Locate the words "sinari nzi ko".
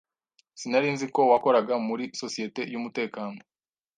0.59-1.21